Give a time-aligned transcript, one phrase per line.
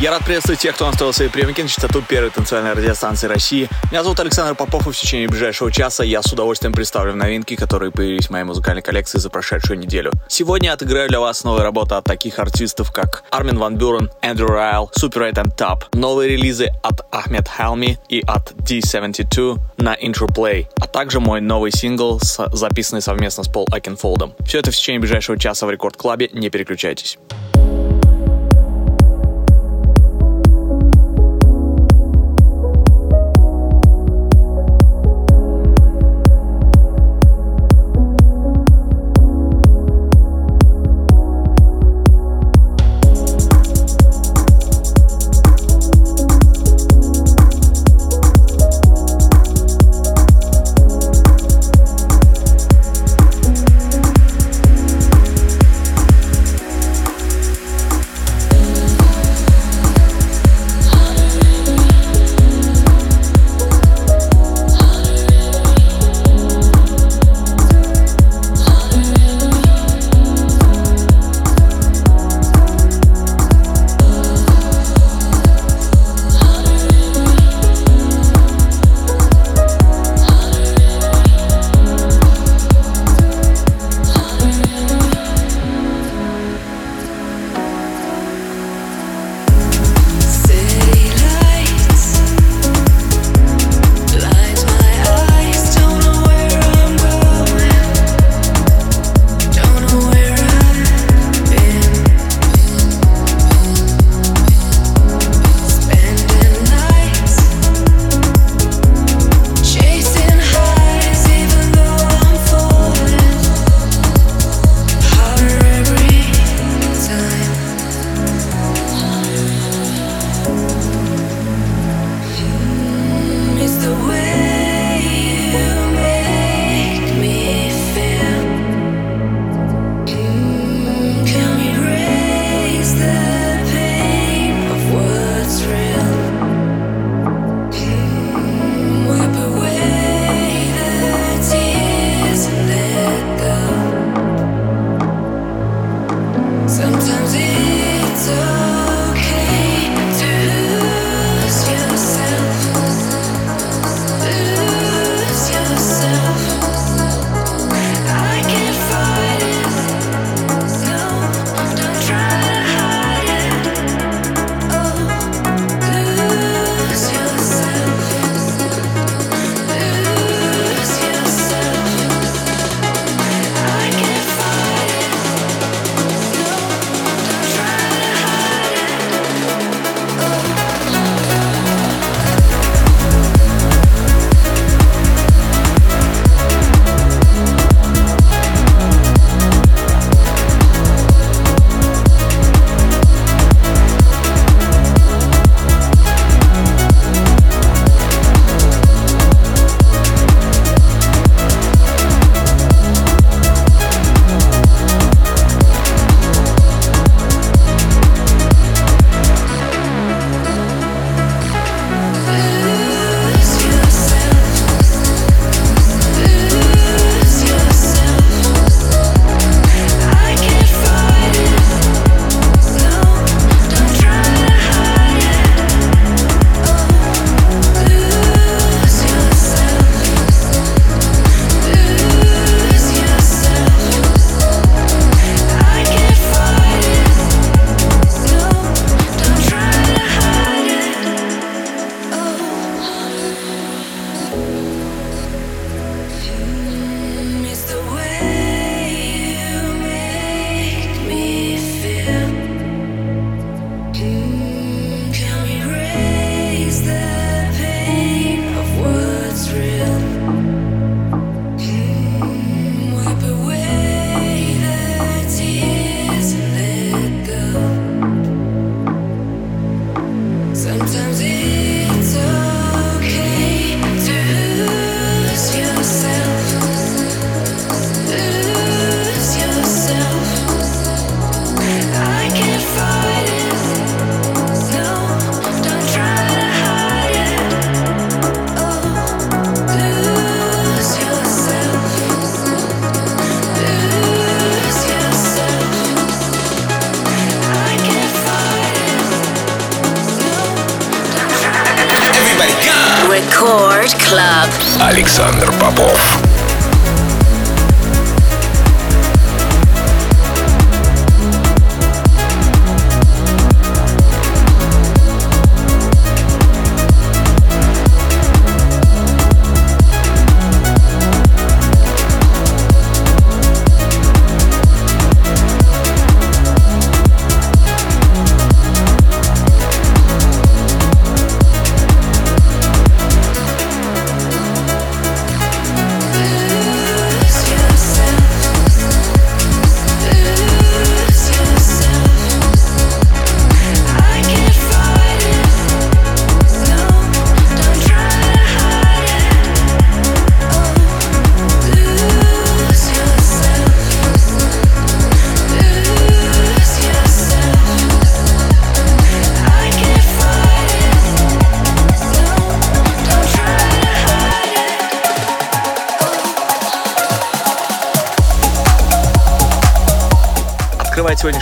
[0.00, 3.68] Я рад приветствовать тех, кто настроил свои приемники на частоту первой танцевальной радиостанции России.
[3.90, 7.92] Меня зовут Александр Попов, и в течение ближайшего часа я с удовольствием представлю новинки, которые
[7.92, 10.10] появились в моей музыкальной коллекции за прошедшую неделю.
[10.26, 14.46] Сегодня я отыграю для вас новые работы от таких артистов, как Армин Ван Бюрен, Andrew
[14.46, 21.20] Rayel, Super8 & Tab, новые релизы от Ahmed Helmy и от D72 на Interplay, а также
[21.20, 24.32] мой новый сингл, записанный совместно с Пол Окенфолдом.
[24.46, 27.18] Все это в течение ближайшего часа в Record Club е, не переключайтесь.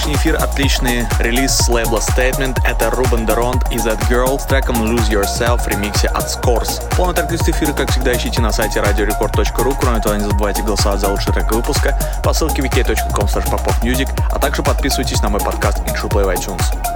[0.08, 2.58] Сегодняшний эфир отличный релиз с лейбла Statement.
[2.64, 6.82] Это Рубен Деронт и That Girl с треком Lose Yourself в ремиксе от Scores.
[6.96, 9.76] Полный трек эфира, как всегда, ищите на сайте radiorecord.ru.
[9.78, 13.28] Кроме того, не забывайте голосовать за лучший трек выпуска по ссылке wiki.com
[14.30, 16.87] а также подписывайтесь на мой подкаст Intro Play в iTunes.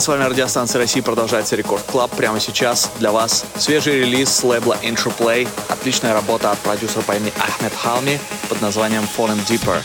[0.00, 2.10] Первой танцевальной радиостанции России продолжается Record Club.
[2.12, 5.46] Прямо сейчас для вас свежий релиз с лейбла Interplay.
[5.68, 9.82] Отличная работа от продюсера по имени Ahmed Helmy под названием Falling Deeper.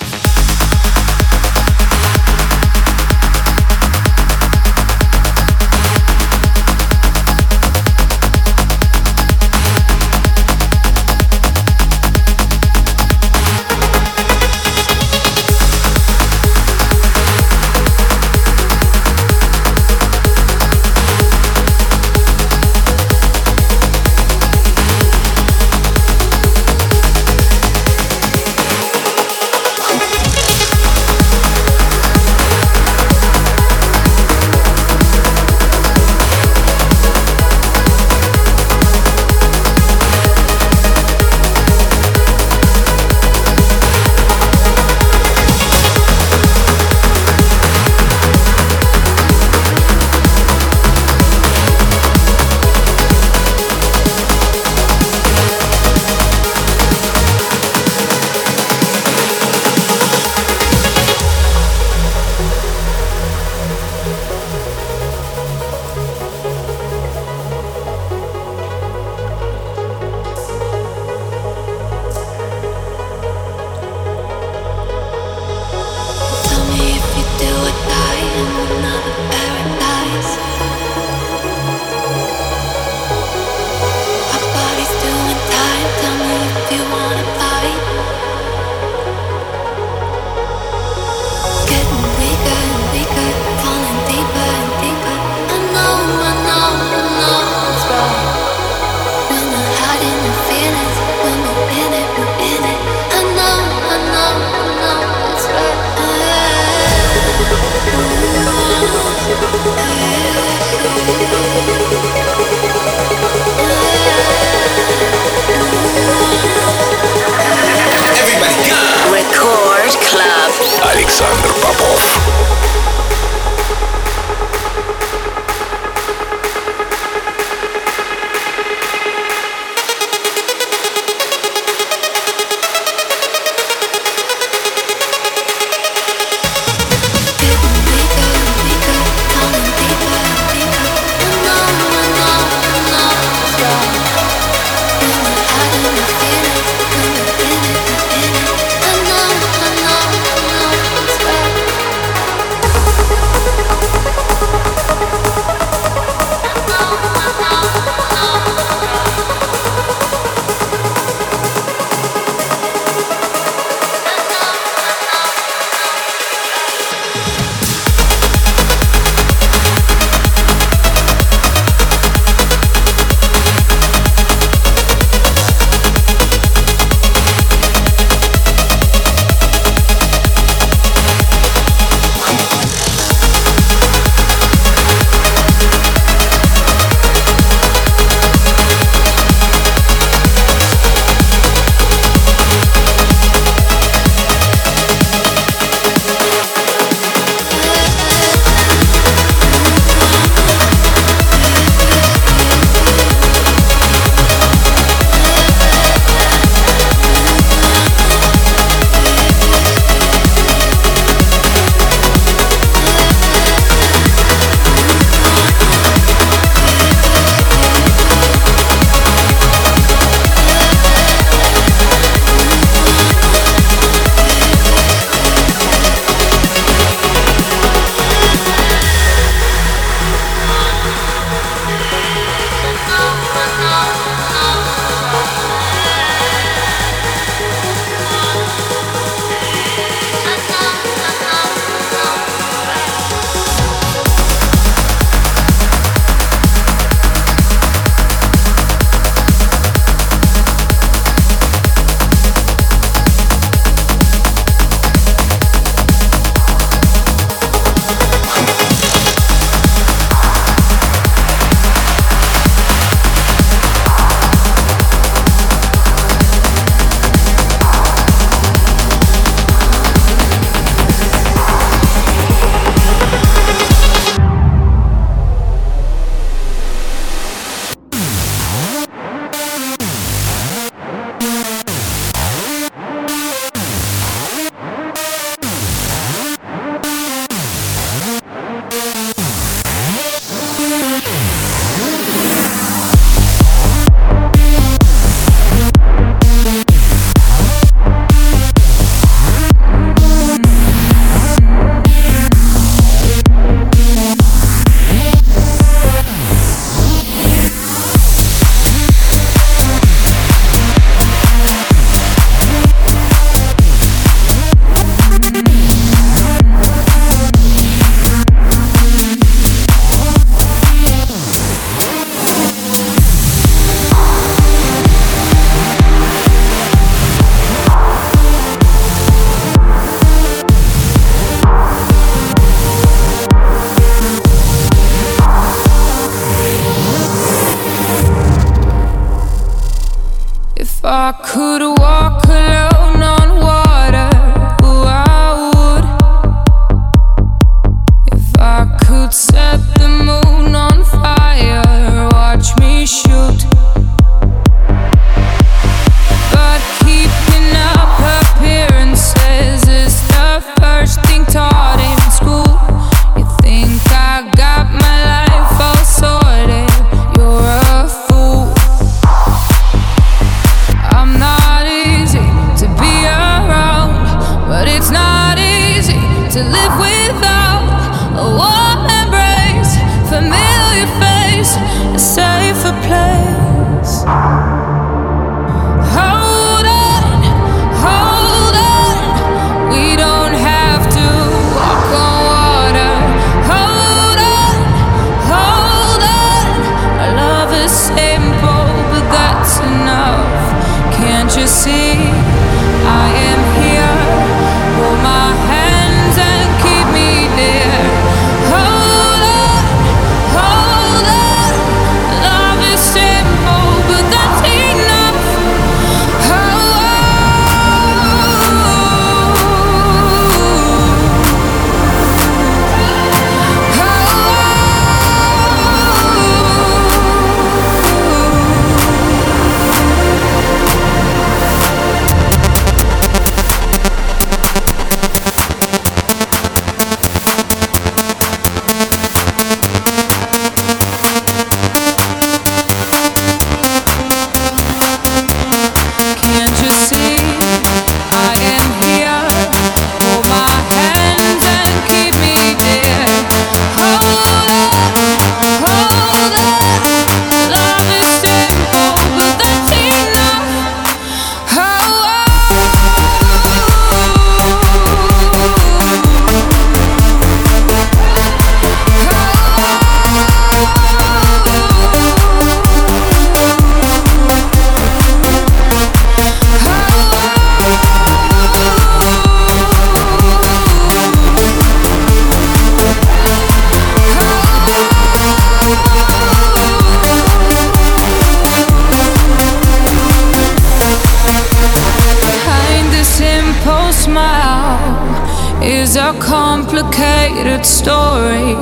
[497.36, 498.56] complicated story.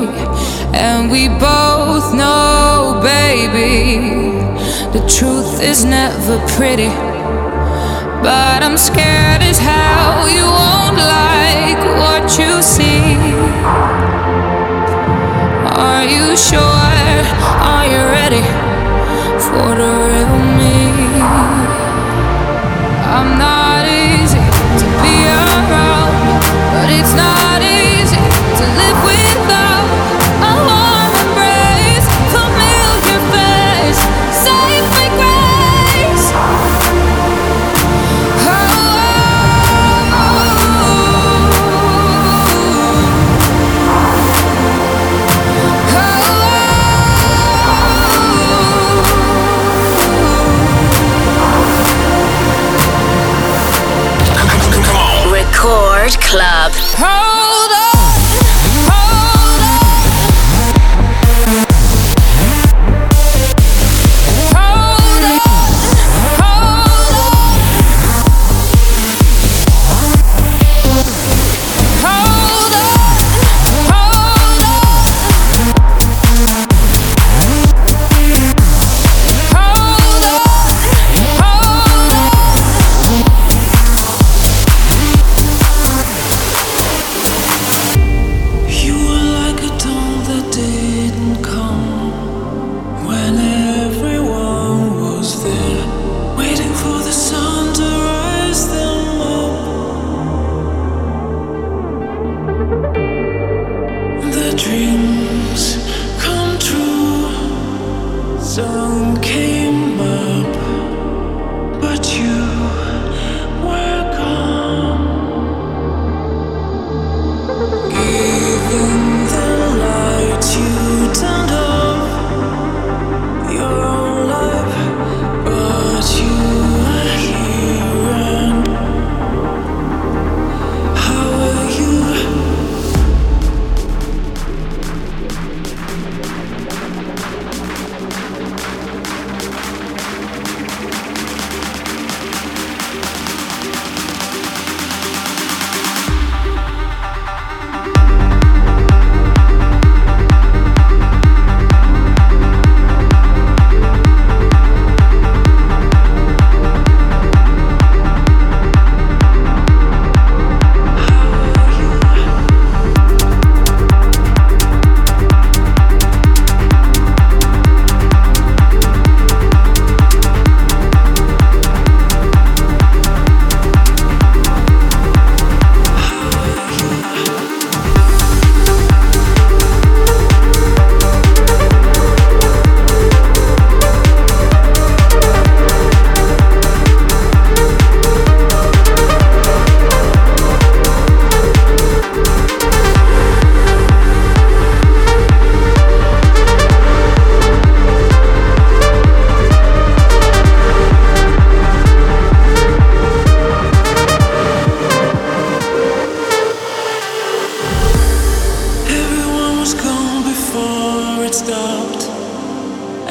[0.73, 3.99] And we both know, baby,
[4.91, 6.89] the truth is never pretty.
[8.21, 13.15] But I'm scared as hell you won't like what you see.
[15.75, 16.72] Are you sure?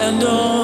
[0.02, 0.62] and all.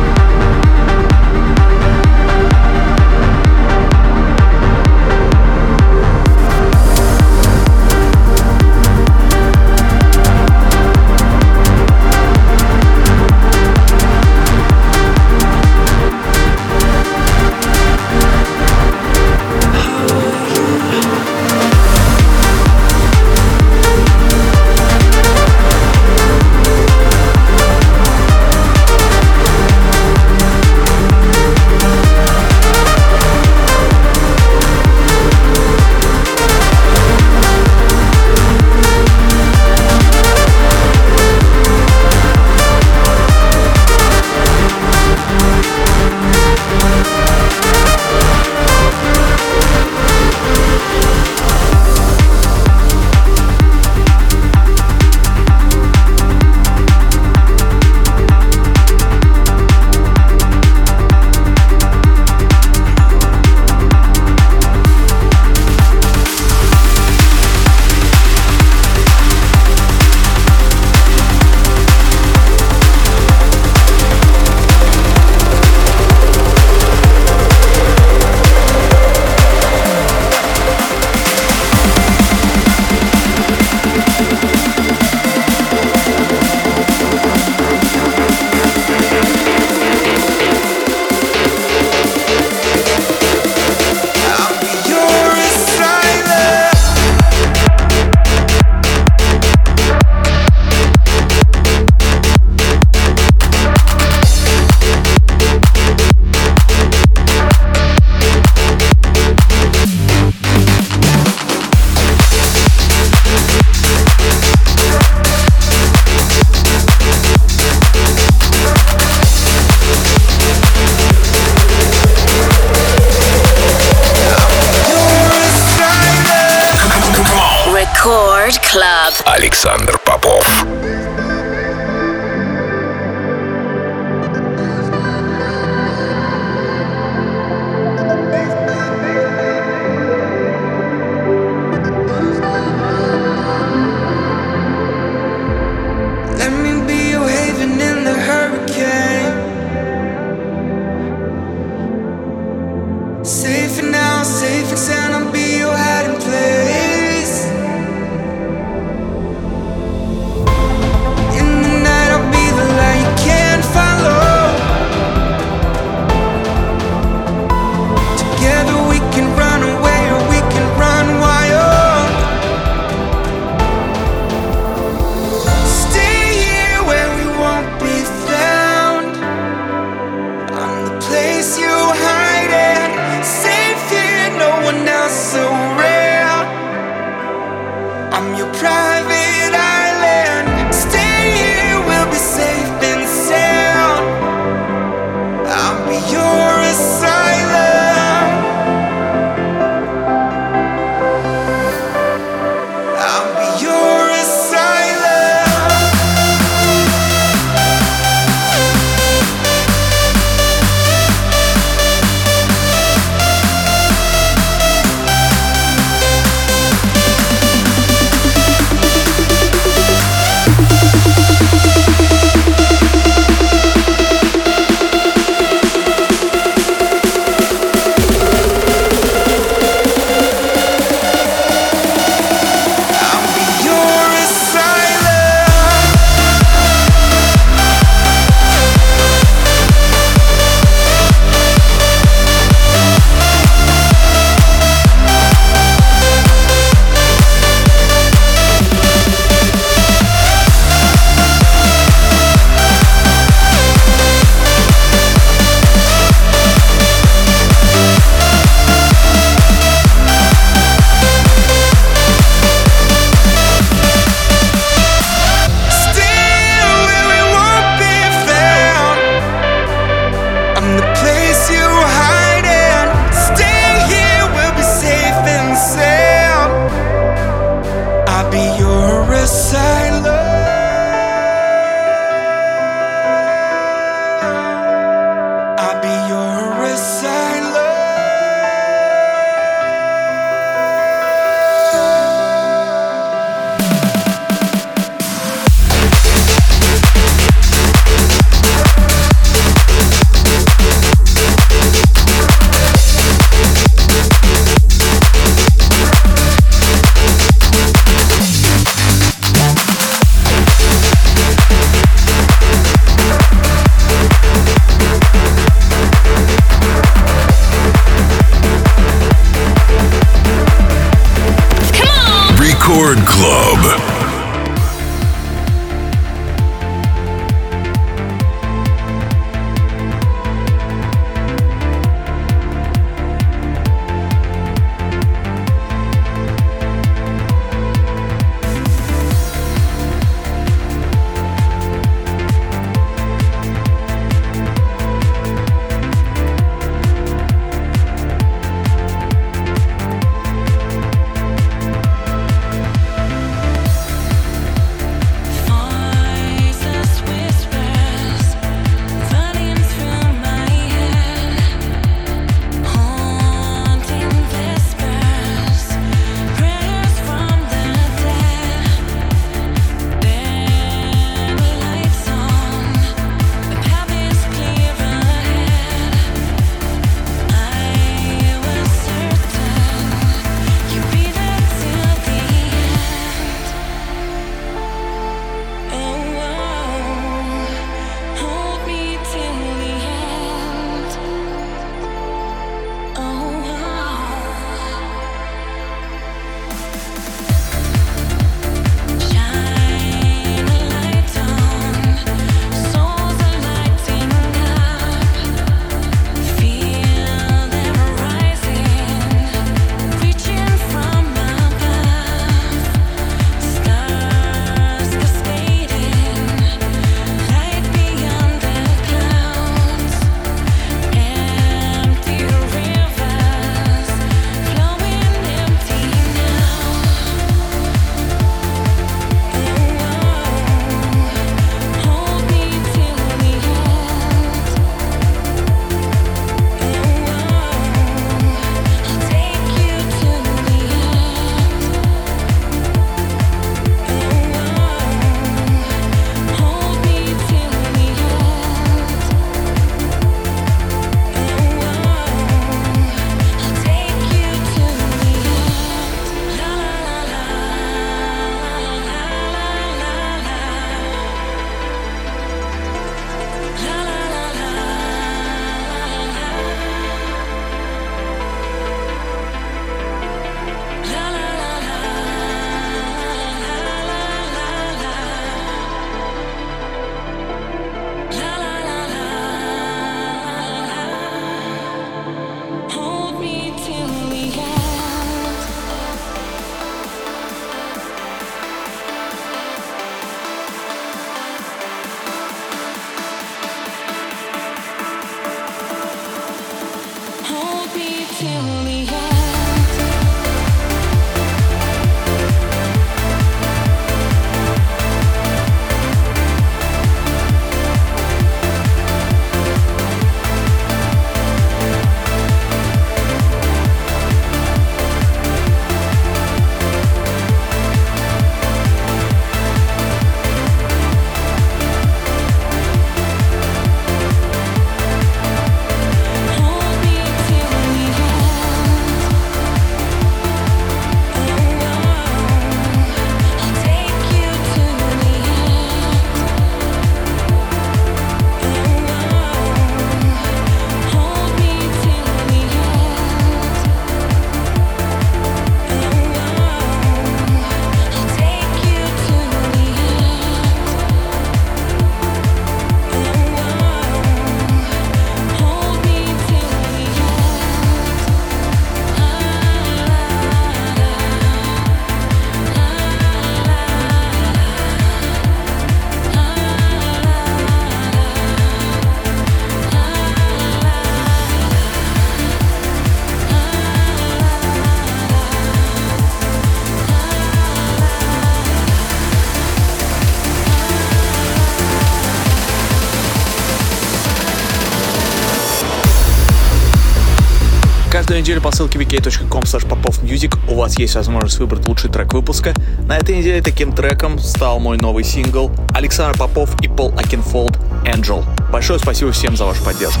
[588.10, 592.52] Каждую неделю по ссылке vk.com popovmusic у вас есть возможность выбрать лучший трек выпуска.
[592.88, 598.24] На этой неделе таким треком стал мой новый сингл Александр Попов и Пол Окенфолд «Angel».
[598.50, 600.00] Большое спасибо всем за вашу поддержку.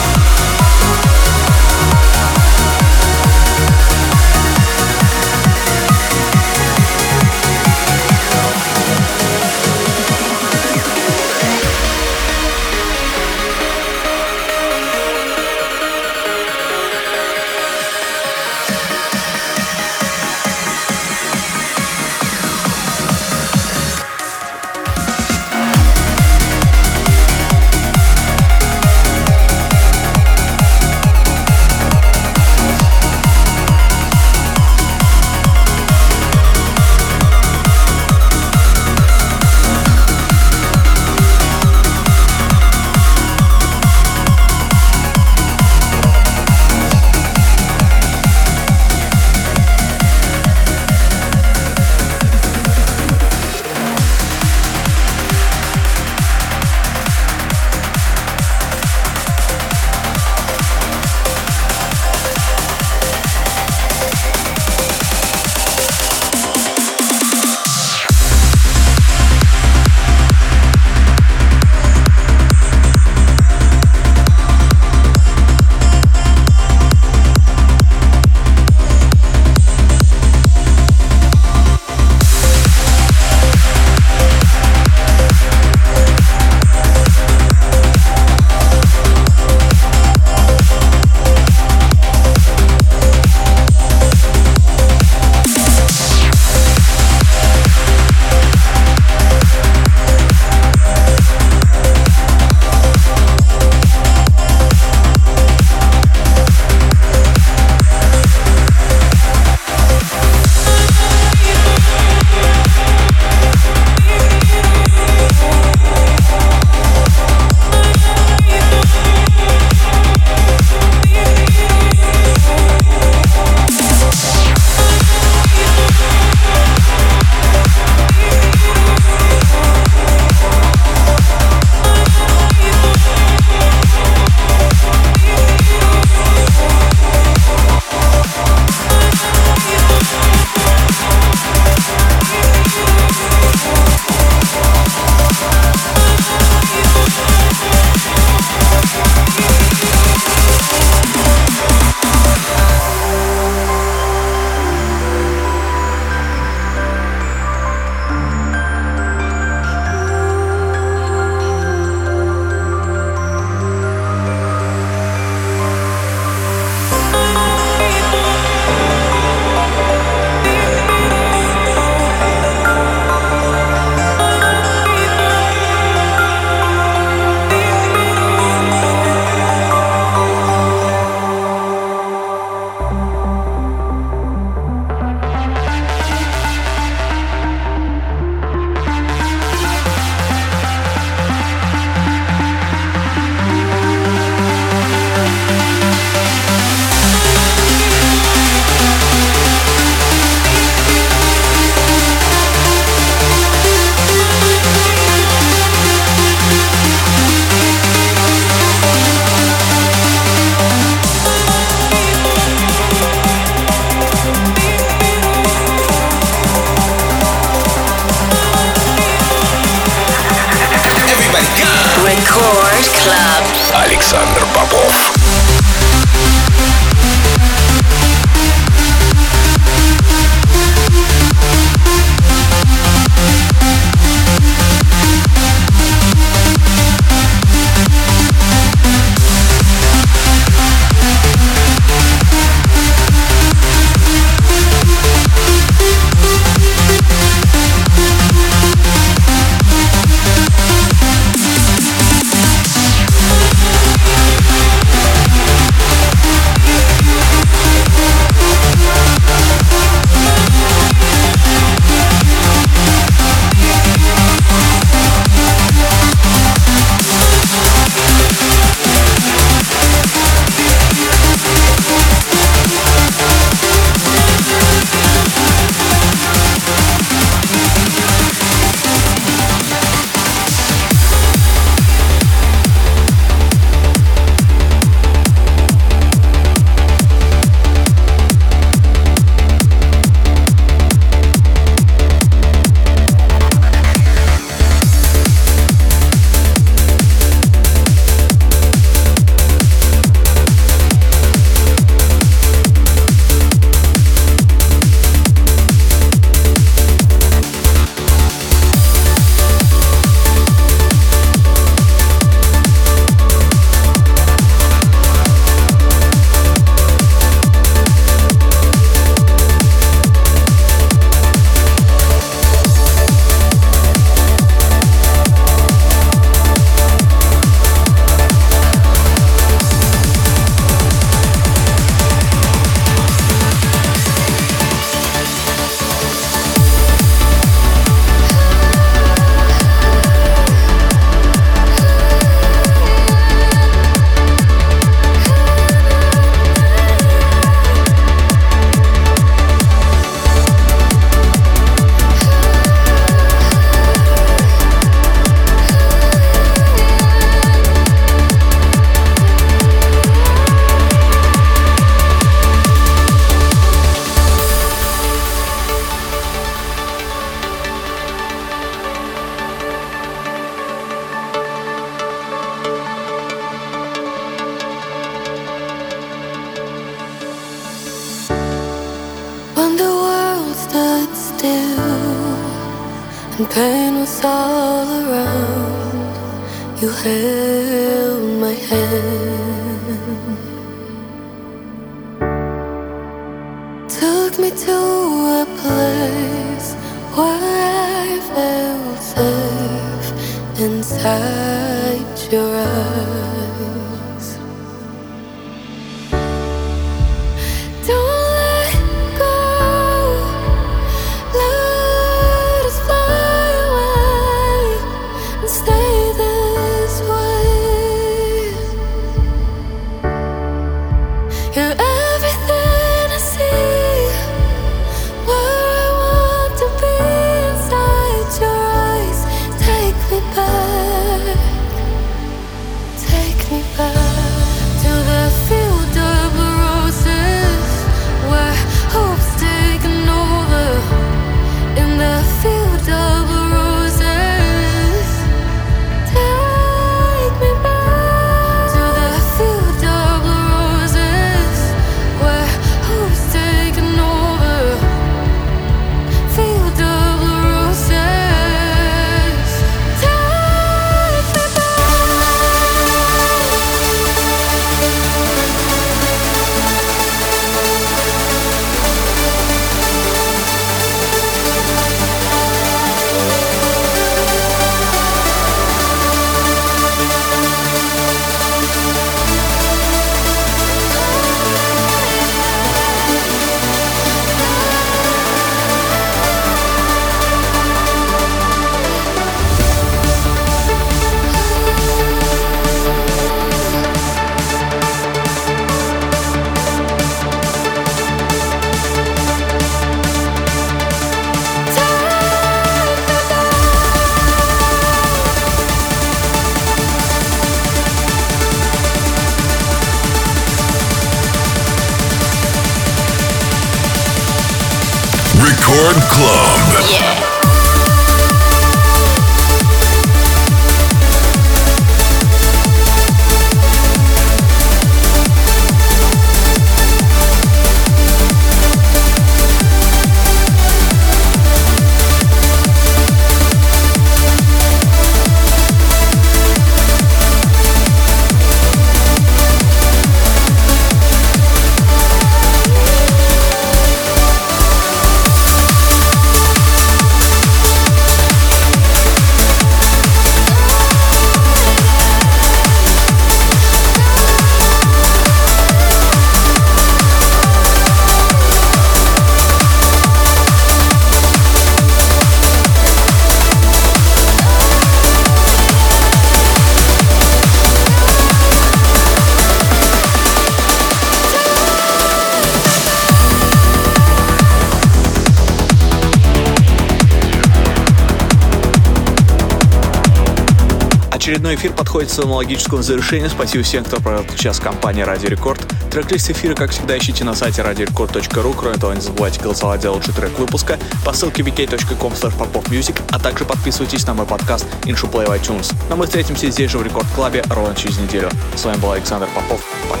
[581.91, 583.29] Подходит к своему логическому завершению.
[583.29, 585.59] Спасибо всем, кто провел час компании Радио Рекорд.
[585.91, 588.55] Трек-лист эфира, как всегда, ищите на сайте radiorecord.ru.
[588.57, 593.43] Кроме того, не забывайте голосовать за лучший трек выпуска по ссылке vk.com popmusic, а также
[593.43, 595.75] подписывайтесь на мой подкаст InShow Play в iTunes.
[595.89, 598.29] Но мы встретимся здесь же в Рекорд Клабе ровно через неделю.
[598.55, 599.61] С вами был Александр Попов.
[599.89, 600.00] Пока.